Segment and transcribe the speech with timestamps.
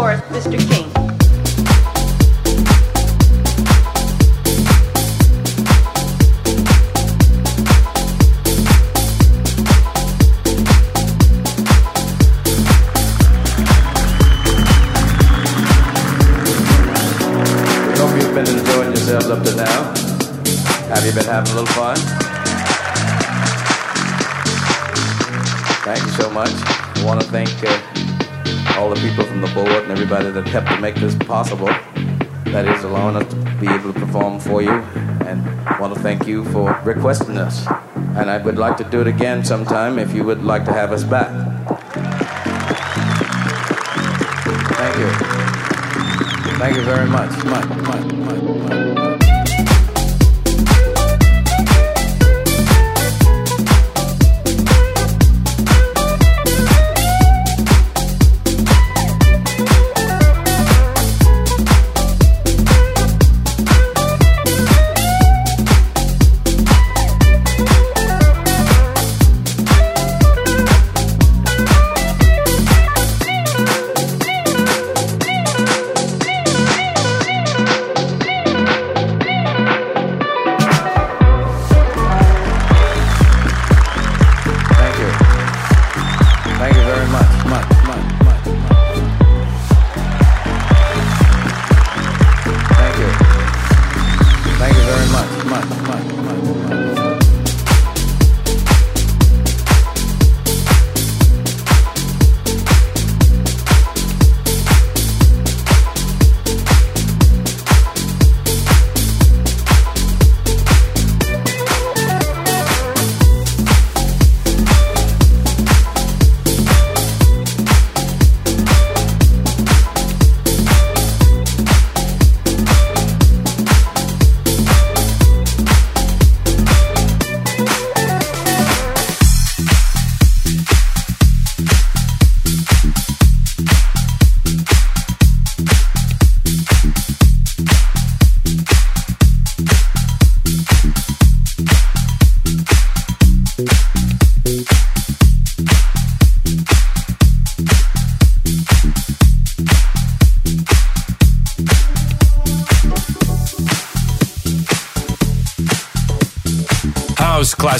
[0.00, 0.58] forth, Mr.
[0.70, 0.88] King.
[17.98, 19.82] Hope you've been enjoying yourselves up to now.
[20.94, 21.98] Have you been having a little fun?
[25.84, 26.50] Thank you so much.
[26.96, 27.50] I want to thank.
[27.62, 27.99] Uh,
[28.80, 31.66] all the people from the board and everybody that helped to make this possible.
[32.46, 34.70] That is allowing us to be able to perform for you.
[35.28, 37.66] And I want to thank you for requesting us.
[38.16, 40.92] And I would like to do it again sometime if you would like to have
[40.92, 41.28] us back.
[44.78, 45.10] Thank you.
[46.56, 47.30] Thank you very much.
[47.44, 49.09] Much, much, much,
[87.08, 87.40] much.
[92.76, 93.10] Thank you.
[94.58, 96.19] Thank you very much,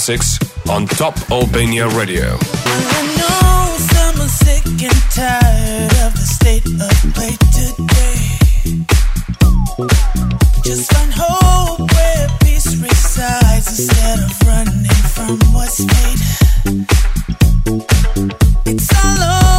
[0.00, 0.38] Classics
[0.70, 2.38] on Top Albania Radio.
[10.64, 16.20] Just find hope where peace resides instead of running from what's made.
[18.64, 19.49] It's all over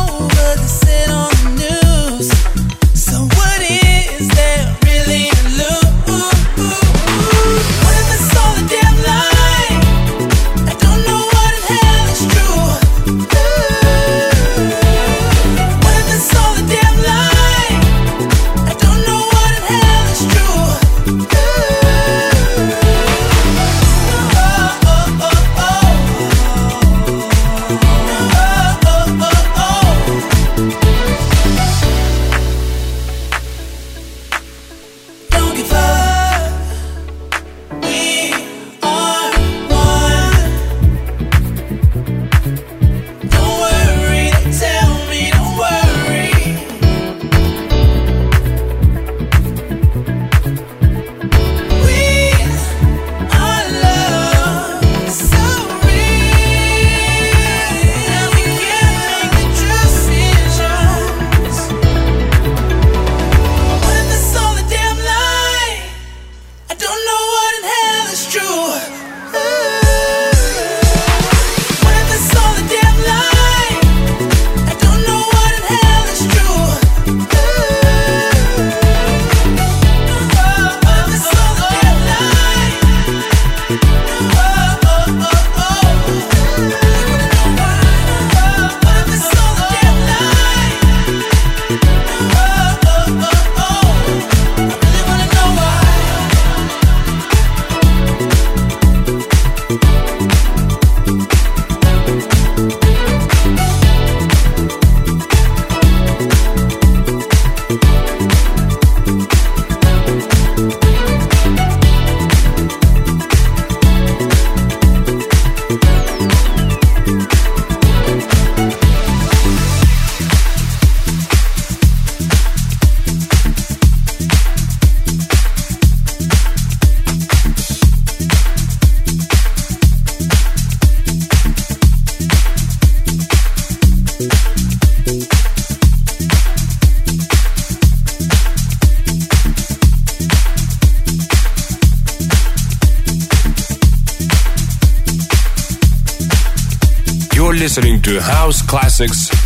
[149.01, 149.40] Classics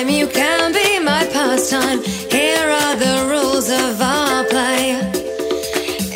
[0.00, 0.08] time.
[0.08, 2.02] You can be my pastime.
[2.02, 4.98] Here are the rules of our play.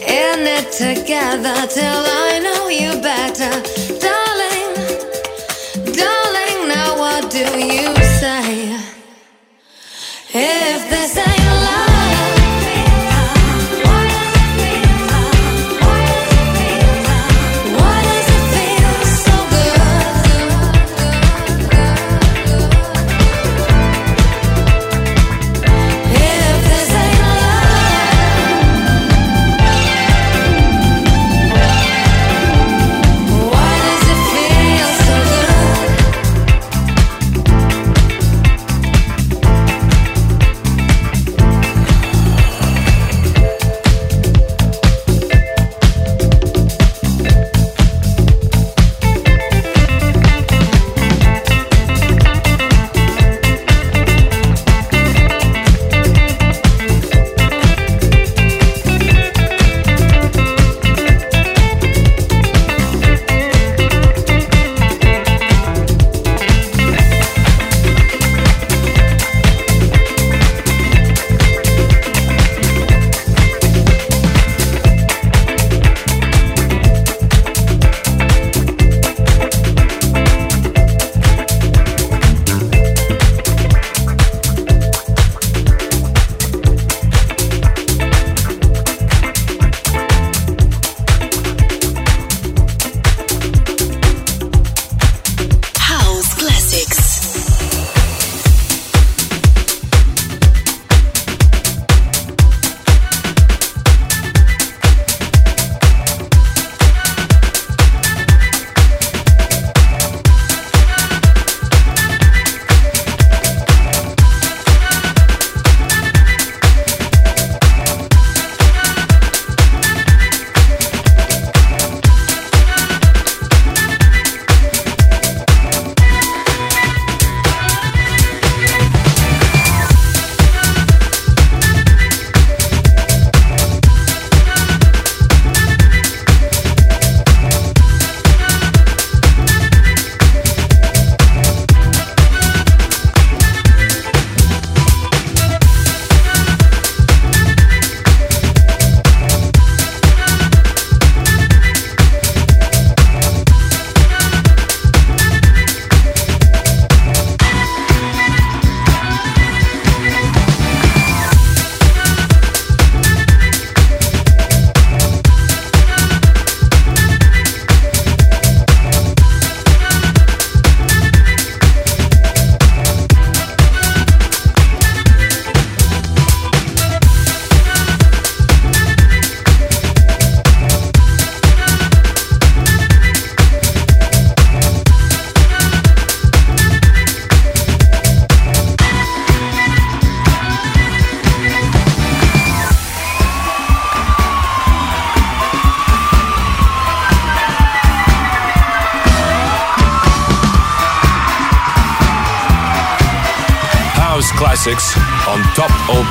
[0.06, 3.83] In it together till I know you better.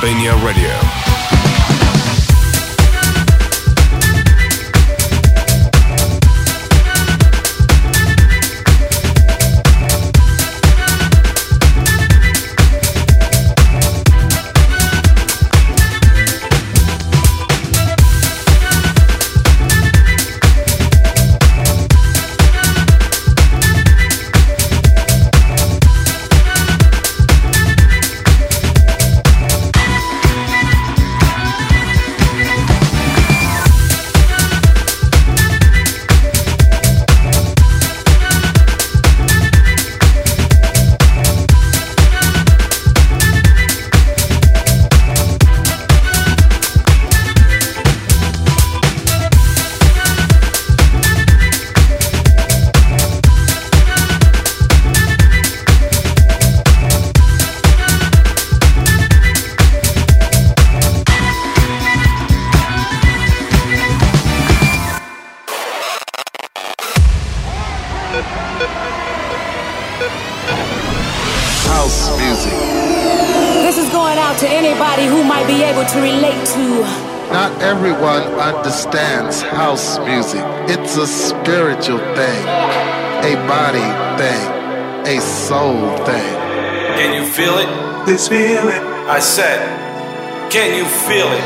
[0.04, 0.73] Albania Radio.
[80.96, 83.82] It's a spiritual thing, a body
[84.16, 86.34] thing, a soul thing.
[86.94, 88.06] Can you feel it?
[88.06, 88.80] This feeling.
[89.08, 89.58] I said,
[90.52, 91.42] can you feel it?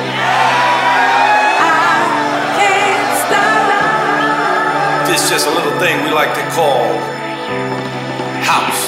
[5.10, 6.84] This is just a little thing we like to call
[8.44, 8.87] house.